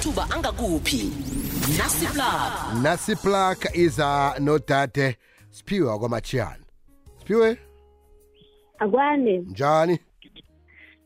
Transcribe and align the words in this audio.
amathuba 0.00 0.30
angakuphi 0.34 1.12
nasiplaka 1.78 2.74
nasiplaka 2.82 3.70
iza 3.76 4.34
nodade 4.40 5.16
siphiwe 5.50 5.98
kwamachiyana 5.98 6.58
siphiwe 7.18 7.56
akwande 8.78 9.38
njani 9.38 9.98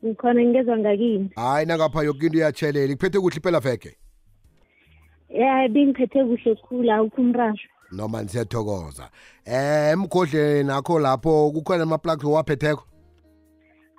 ngikhona 0.05 0.41
ngingezwa 0.43 0.77
ngakini 0.77 1.29
hayi 1.35 1.65
nangapha 1.65 2.03
yoke 2.03 2.25
into 2.25 2.37
iyatshelela 2.37 2.93
kuphethe 2.95 3.19
kuhle 3.19 3.35
impela 3.35 3.59
veke 3.59 3.97
ya 5.29 5.67
bengiphethe 5.67 6.23
kuhle 6.23 6.55
khulu 6.55 6.91
awukho 6.91 7.21
umrasho 7.21 7.67
noma 7.91 8.23
nisiyathokoza 8.23 9.09
eh 9.45 9.91
emgodleni 9.93 10.63
nakho 10.67 10.99
lapho 10.99 11.51
kukhona 11.51 11.83
amaplaki 11.83 12.25
owaphetheko 12.27 12.83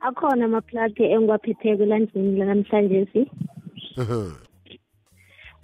akhona 0.00 0.44
amaplaki 0.44 1.02
engiwaphetheko 1.04 1.82
elandlini 1.84 2.38
lanamhlanje 2.38 3.06
si 3.12 3.22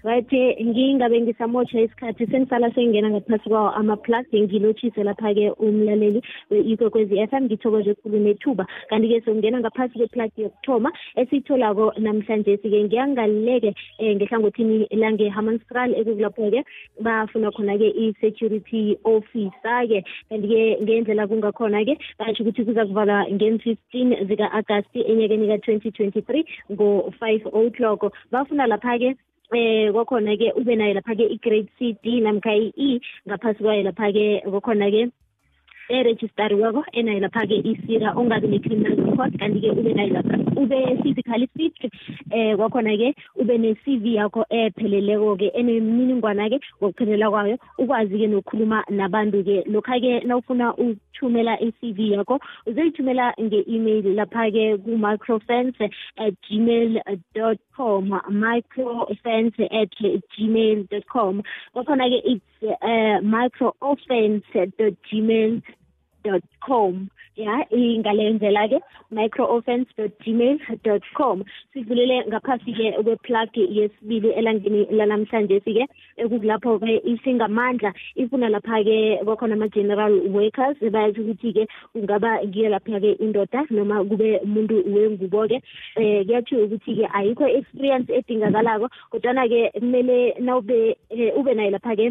right 0.05 0.27
eh, 0.35 0.57
ngingabe 0.67 1.21
ngisamosha 1.23 1.79
isikhathi 1.87 2.27
senisala 2.27 2.71
sengena 2.75 3.11
ngaphasi 3.15 3.47
kwawo 3.49 3.71
amaplug 3.79 4.27
ngilotshise 4.35 4.99
lapha-ke 5.05 5.51
umlaleli 5.63 6.21
ikwekwezi 6.51 7.21
f 7.23 7.33
m 7.39 7.45
ngithokoje 7.47 7.91
ekhulu 7.95 8.19
nethuba 8.19 8.65
kanti-ke 8.91 9.21
sokungena 9.23 9.61
ngaphasi 9.63 9.95
kweplug 10.03 10.31
yokuthoma 10.43 10.91
esiyitholako 11.23 11.95
namhlanje 12.03 12.57
sike 12.63 12.79
ngiyangaluleke 12.85 13.69
um 13.69 13.75
eh, 14.03 14.13
ngehlangothini 14.19 14.87
lange-hammanstral 15.03 15.91
ekukulapho-ke 15.95 16.61
bafuna 17.01 17.49
khona-ke 17.55 17.89
i-security 18.03 18.99
officer-ke 19.07 19.99
kanti-ke 20.29 20.63
ngendlela 20.83 21.31
kungakhona-ke 21.31 21.95
basho 22.19 22.43
ukuthi 22.43 22.65
kuza 22.67 22.83
kuvalwa 22.91 23.27
ngen-fifteen 23.35 24.09
zika-agasti 24.27 25.07
enyakeni 25.11 25.47
ka-twenty 25.55 25.91
twenty 25.95 26.21
three 26.27 26.43
ngo-five 26.75 27.47
o'clock 27.55 28.01
bafuna 28.35 28.67
lapha-ke 28.67 29.15
eh 29.59 29.93
kokhona 29.93 30.33
ke 30.41 30.49
ube 30.59 30.73
nayo 30.77 30.95
lapha 30.99 31.13
ke 31.19 31.27
i-grade 31.37 31.69
c 31.79 31.93
d 32.05 32.21
namkha 32.27 32.55
i-e 32.67 32.91
ngaphasi 33.29 33.61
kwayo 33.65 33.83
lapha 33.89 34.09
ke 34.17 34.27
kokhona 34.53 34.89
ke 34.95 35.03
erejistariweko 35.97 36.81
enayo 36.99 37.21
lapha-ke 37.27 37.59
isira 37.73 38.17
ungabi 38.21 38.49
ne-criminal 38.49 38.97
record 39.05 39.33
kanti-ke 39.41 39.77
ube 39.81 39.93
nayo 39.95 40.13
lapha 40.19 40.52
ube 40.63 40.79
physical 41.03 41.41
speech 41.53 41.81
eh 42.31 42.55
kwakhona 42.57 42.93
ke 43.01 43.09
ube 43.43 43.53
ne 43.63 43.71
CV 43.85 44.05
yakho 44.17 44.41
epheleleko 44.61 45.29
ke 45.43 45.47
enemininingwana 45.63 46.45
ke 46.53 46.59
ngokuphelela 46.83 47.27
kwayo 47.35 47.57
ukwazi 47.83 48.19
ke 48.23 48.27
nokukhuluma 48.33 48.79
nabantu 49.01 49.39
ke 49.49 49.57
lokha 49.75 49.97
ke 50.05 50.11
nawufuna 50.29 50.67
ukuthumela 50.83 51.53
i-CV 51.67 51.99
yakho 52.15 52.37
uzoyithumela 52.67 53.27
nge-email 53.43 54.05
lapha 54.21 54.45
ke 54.55 54.65
ku 54.85 54.91
microfence@gmail.com 55.07 58.03
microfence@gmail.com 58.45 61.35
kwakhona 61.73 62.05
ke 62.13 62.19
it's 62.33 62.49
uh, 62.67 62.73
eh, 62.83 63.23
microfence@gmail 63.35 65.51
com 66.63 67.07
ya 67.37 67.55
ingalenzela 67.71 68.63
ke 68.71 68.77
microoffense.gmail.com 69.19 71.37
sivulele 71.73 72.17
ngaphasi 72.31 72.71
ke 72.79 72.87
kweplug 73.07 73.57
yesibili 73.79 74.29
elangeni 74.39 74.83
lanamhlanje 74.99 75.59
sike 75.65 75.85
ekulapho 76.23 76.73
ke 76.83 76.93
isingamandla 77.13 77.91
ifuna 78.23 78.49
lapha 78.55 78.79
ke 78.89 78.99
kwakhona 79.25 79.55
ama 79.59 79.69
general 79.77 80.15
workers 80.37 80.77
bayathi 80.97 81.21
ukuthi 81.25 81.51
ke 81.57 81.65
ungaba 81.97 82.33
ngiyo 82.47 82.69
lapha 82.77 83.01
ke 83.05 83.11
indoda 83.25 83.61
noma 83.71 84.05
kube 84.05 84.31
umuntu 84.45 84.83
wengubo 84.95 85.49
ke 85.51 85.59
eh 85.97 86.25
kuyathi 86.29 86.55
ukuthi 86.65 86.93
ke 87.01 87.05
ayikho 87.19 87.47
experience 87.59 88.09
edingakalako 88.15 88.89
kodwa 89.11 89.33
na 89.33 89.49
ke 89.49 89.71
kumele 89.79 90.35
nawube 90.41 90.97
eh, 91.11 91.33
ube 91.39 91.55
nayo 91.55 91.71
lapha 91.79 91.97
ke 91.97 92.07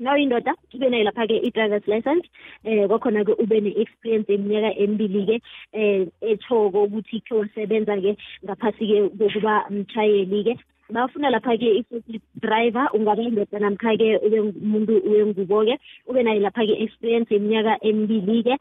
nawuyindoda 0.00 0.52
ube 0.74 0.88
nayo 0.90 1.04
lapha-ke 1.04 1.36
i-drivers 1.46 1.86
license 1.86 2.24
eh 2.64 2.88
kwakhona-ke 2.88 3.32
ube 3.42 3.56
ne-experience 3.60 4.32
eminyaka 4.32 4.70
emibili-ke 4.82 5.36
eh 5.80 6.06
ethoko 6.32 6.82
ukuthi 6.88 7.18
khe 7.26 7.34
usebenza-ke 7.44 8.12
ngaphasi-ke 8.44 8.96
kokuba 9.20 9.54
mtshayeli-ke 9.76 10.52
bafuna 10.94 11.30
lapha-ke 11.30 11.68
i-forklift 11.80 12.26
driver 12.42 12.86
ungaba 12.96 13.22
indoda 13.28 13.58
namkha-ke 13.60 14.10
ube 14.26 14.38
umuntu 14.40 14.92
wengubo-ke 15.12 15.74
ube 16.08 16.20
nayo 16.24 16.40
lapha-ke 16.48 16.74
experience 16.84 17.28
yeminyaka 17.34 17.72
emibili-ke 17.88 18.54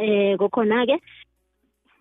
eh 0.00 0.34
kokhona-ke 0.40 0.96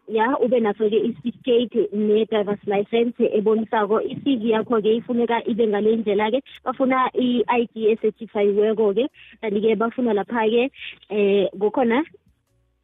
ya 0.07 0.37
ube 0.39 0.59
naso-ke 0.61 0.97
i-certificate 1.05 1.89
ne-drivers 1.93 2.63
license 2.73 3.23
ebonisako 3.37 3.97
i-cv 4.13 4.41
yakho-ke 4.53 4.91
ifuneka 4.99 5.37
ibe 5.51 5.63
ngale 5.69 5.91
ndlela-ke 5.99 6.39
bafuna 6.65 6.97
i-i 7.25 7.63
d 7.73 7.73
esertifyiweko-ke 7.93 9.05
kanti-ke 9.41 9.71
bafuna 9.81 10.11
lapha-ke 10.17 10.63
um 11.15 11.43
kukhona 11.61 11.97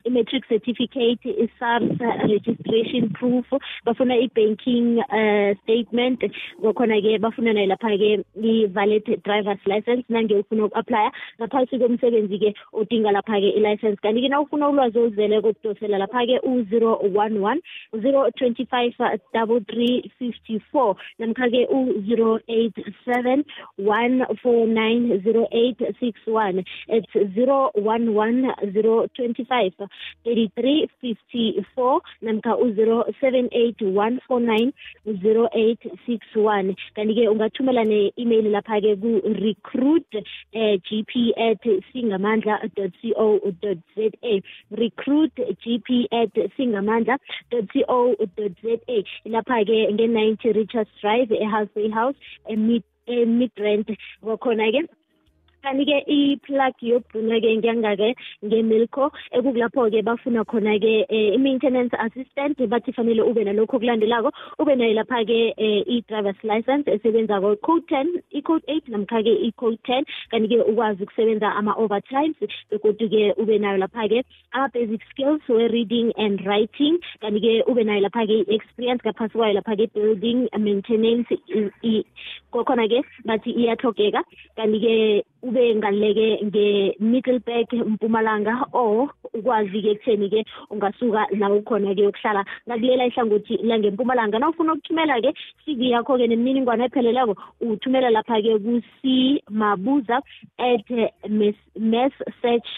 i-matric 0.05 0.43
certificate 0.49 1.19
i-SARS 1.25 1.99
registration 2.29 3.09
proof 3.13 3.45
bafuna 3.85 4.15
i-banking 4.25 4.99
uh, 5.17 5.51
statement 5.65 6.23
kwakhona-ke 6.61 7.11
bafuna 7.25 7.53
nayo 7.55 7.69
lapha-ke 7.73 8.09
i-valet 8.51 9.05
drivers 9.27 9.61
license 9.71 10.05
nange 10.15 10.33
ufuna 10.41 10.63
uku-aplya 10.67 11.03
ngaphasi 11.41 11.75
komsebenzi-ke 11.83 12.49
odinga 12.79 13.11
lapha-ke 13.17 13.49
i-license 13.59 13.97
kanti-ke 14.05 14.29
na 14.33 14.41
ufuna 14.45 14.69
ulwazi 14.71 14.97
oluzeleko 15.01 15.53
kudosela 15.53 16.01
lapha-ke 16.03 16.39
u-zero 16.53 16.93
one 17.25 17.39
one 17.49 17.61
zero 18.03 18.25
twenty 18.37 18.65
five 18.65 18.93
double 19.33 19.59
three 19.71 20.11
fifty 20.19 20.57
four 20.71 20.95
namkha-ke 21.19 21.65
u-zero 21.79 22.39
eight 22.49 22.75
seven 23.05 23.43
one 23.77 24.25
four 24.43 24.67
nine 24.67 25.21
zero 25.23 25.47
eight 25.51 25.77
six 25.99 26.15
one 26.25 26.63
it's 26.87 27.13
zero 27.37 27.69
one 27.73 28.13
one 28.13 28.49
zero 28.73 29.05
twenty 29.15 29.45
five 29.45 29.73
33 30.25 30.87
54 31.03 32.17
namkha 32.27 32.53
u-078 32.65 33.83
149 33.85 35.17
0861 35.25 36.75
kanti-ke 36.99 37.25
ungathumela 37.33 37.83
ne-email 37.91 38.45
lapha-ke 38.55 38.93
ku-recruit 39.03 40.17
eh, 40.21 40.73
gp 40.87 41.13
at 41.47 41.63
singamandla 41.89 42.55
co 42.75 43.39
za 43.63 43.75
recruit 44.83 45.33
gp 45.65 45.87
at 46.21 46.33
singamandla 46.55 47.17
co 47.51 47.59
za 47.71 48.79
lapha-ke 49.37 49.77
nge-90 49.93 50.55
richards 50.61 50.95
drive 51.01 51.31
e-halfway 51.41 51.89
house 51.99 52.17
e-midrand 52.55 53.87
wakhona-ke 54.31 54.81
kanti-ke 55.65 55.97
i-plug 56.17 56.73
yobhuna-ke 56.89 57.49
ngiyanga-ke 57.59 58.09
ngemilco 58.47 59.05
ekukulapho-ke 59.37 59.99
bafuna 60.09 60.41
khona-ke 60.51 60.93
um 61.09 61.35
i-maintenance 61.37 61.93
assistant 62.05 62.57
bathi 62.73 62.91
fanele 62.97 63.21
ube 63.31 63.41
nalokhu 63.49 63.77
okulandelako 63.77 64.29
ube 64.61 64.73
nayo 64.79 64.93
lapha-ke 64.99 65.39
um 65.67 65.81
i-drivers 65.95 66.41
license 66.51 66.85
esebenzako 66.95 67.49
code 67.67 67.85
ten 67.93 68.09
i-code 68.41 68.63
eight 68.73 68.89
namkha-ke 68.95 69.33
i-code 69.49 69.79
ten 69.89 70.03
kanti-ke 70.31 70.59
ukwazi 70.73 71.03
ukusebenza 71.07 71.53
ama-overtimes 71.61 72.37
begodu-ke 72.73 73.23
ube 73.41 73.55
nayo 73.65 73.77
lapha-ke 73.85 74.25
ama-basic 74.57 75.01
skills 75.11 75.43
we-reading 75.55 76.11
and 76.25 76.41
writing 76.47 76.97
kanti-ke 77.21 77.53
ube 77.69 77.81
nayo 77.91 78.01
lapha-ke 78.07 78.39
i-experience 78.49 79.05
ngaphasi 79.05 79.37
kwayo 79.37 79.53
lapha-ke 79.61 79.85
building 79.97 80.47
maintenance 80.57 81.29
kokhona-ke 82.55 82.99
bathi 83.29 83.53
iyahlogeka 83.61 84.25
kanti-ke 84.57 84.97
ube 85.43 85.73
ngaleke 85.75 86.27
nge-middleburg 86.47 87.69
mpumalanga 87.91 88.53
or 88.81 89.09
ukwazi-ke 89.33 89.89
ekutheni-ke 89.93 90.39
ungasuka 90.73 91.21
la 91.39 91.47
ukhona-ke 91.59 92.03
yokuhlala 92.05 92.41
ngakulela 92.67 93.03
ihlangothi 93.09 93.55
langempumalanga 93.67 94.37
na 94.39 94.49
ufuna 94.49 94.73
ukuthumela-ke 94.75 95.29
cv 95.65 95.79
yakho-ke 95.93 96.25
nemininingwane 96.29 96.83
epheleleko 96.85 97.33
uthumela 97.73 98.09
lapha-ke 98.13 98.51
kusimabuza 98.63 100.17
at 100.59 100.85
mass 101.81 102.13
search 102.41 102.69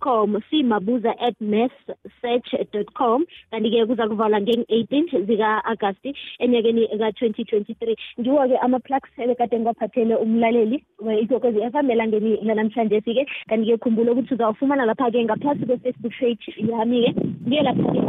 com 0.00 0.38
simabuza 0.50 1.10
at 1.18 1.34
mathsearch.com 1.40 3.24
kanti-ke 3.50 3.86
kuza 3.86 4.06
kuvalwa 4.08 4.40
ngeng-18 4.40 5.26
zika-agasti 5.26 6.10
enyakeni 6.38 6.88
ka-2023 6.88 7.96
ngiwo-ke 8.20 8.56
ama-plugs 8.60 9.10
ebekade 9.18 9.56
ngiwaphathele 9.60 10.16
umlaleli 10.16 10.84
ikwekwezi 11.22 11.62
f 11.72 11.74
m 11.74 11.90
elangeni 11.90 12.36
lanamhlanje 12.42 13.00
sike 13.00 13.26
kanti-ke 13.48 13.76
khumbula 13.78 14.12
ukuthi 14.12 14.34
uzawufumana 14.34 14.84
lapha-ke 14.84 15.24
ngaphasi 15.24 15.66
kwe-facebook 15.66 16.14
page 16.20 16.36
yami-ke 16.72 17.10
ngiye 17.48 17.62
lapha-ke 17.62 18.00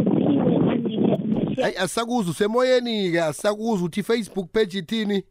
ayi 1.66 1.76
asisakuzwa 1.84 2.32
usemoyeni-ke 2.32 3.22
asisakuzwa 3.22 3.78
ukuthi 3.86 4.00
i-facebook 4.02 4.48
page 4.52 4.78
ithini 4.80 5.24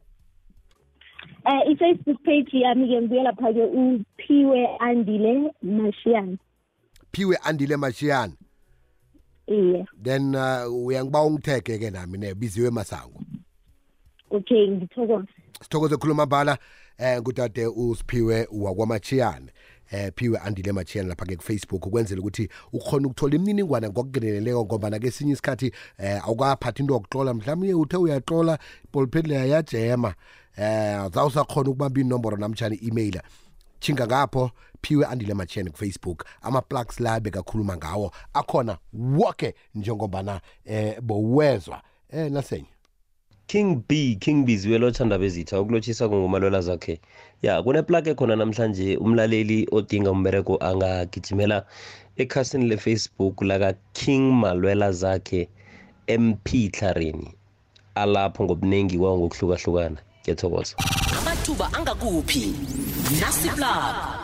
eh 1.48 1.72
i-Facebook 1.72 2.20
page 2.24 2.52
yami-ke 2.52 2.96
ngibuye 3.00 3.22
lapha-ke 3.22 3.64
uphiwe 3.64 4.66
andile 4.78 5.52
mashiyana 5.62 6.36
phiwe 7.12 7.36
andile 7.36 7.76
mashiyana 7.76 8.32
iye 9.46 9.84
then 10.02 10.34
uh, 10.34 10.68
uyangiba 10.86 11.22
ungithege 11.22 11.78
ke 11.78 11.90
nami 11.90 12.18
ne 12.18 12.34
biziwe 12.34 12.70
masango 12.70 13.20
okay 14.30 14.68
ngithokoze 14.68 15.26
sithokoze 15.62 15.96
khuluma 15.96 16.26
bhala 16.26 16.58
eh 16.98 17.20
ngudade 17.20 17.66
usiphiwe 17.66 18.48
wakwamachiyane 18.52 19.52
eh 19.90 20.10
piwe 20.14 20.38
andile 20.38 20.72
machiyana 20.72 21.08
lapha-ke 21.10 21.36
kufacebook 21.36 21.86
ukwenzela 21.86 22.20
ukuthi 22.20 22.48
ukhona 22.72 23.06
ukuthola 23.08 23.34
imininingwane 23.36 23.88
ngokugeneleleko 23.88 24.64
ngoba 24.64 25.10
sinye 25.10 25.32
isikhathi 25.32 25.72
eh 25.98 26.24
awukaphathi 26.24 26.82
into 26.82 26.94
yokuxola 26.94 27.34
mhlawumbe 27.34 27.74
uthe 27.74 27.96
uyaxola 27.96 28.58
ipolipeni 28.84 29.28
leya 29.28 29.46
yajema 29.46 30.14
eh 30.56 31.10
zawusakhona 31.12 31.70
ukubamba 31.70 32.00
inomboro 32.00 32.36
namtshana 32.36 32.74
i-email 32.74 33.20
chinga 33.80 34.06
ngapho 34.06 34.50
phiwe 34.82 35.06
andile 35.06 35.34
machiyana 35.34 35.70
kufacebook 35.70 36.24
ama-plugs 36.42 37.00
la 37.00 37.20
bekakhuluma 37.20 37.76
ngawo 37.76 38.12
akhona 38.34 38.78
woke 38.92 39.54
njengombana 39.74 40.40
eh 40.64 41.00
bowezwa 41.00 41.82
eh 42.10 42.30
nasenye 42.32 42.70
King 43.50 43.82
B 43.88 44.16
King 44.20 44.46
Biziwe 44.46 44.78
lothanda 44.78 45.18
bezitha 45.18 45.60
ukulotshisa 45.60 46.08
kungumalwela 46.08 46.60
zakhe 46.66 47.00
ya 47.42 47.54
kuneplug 47.64 48.06
ekhona 48.12 48.36
namhlanje 48.38 48.96
umlaleli 49.04 49.58
odinga 49.76 50.10
umbereko 50.14 50.54
angagijimela 50.68 51.58
ekhasini 52.22 52.64
lefacebook 52.70 53.36
laka 53.50 53.70
King 53.98 54.24
Malwela 54.40 54.92
zakhe 55.00 55.42
MP 56.22 56.46
Tlarini 56.76 57.28
alapho 57.98 58.40
ngobuningi 58.46 58.94
kwawo 59.02 59.18
ngokuhlukahlukana 59.18 59.96
ngiyathokoza 60.22 60.74
amathuba 61.18 61.64
angakuphi 61.78 62.42
nasiplug 63.20 64.14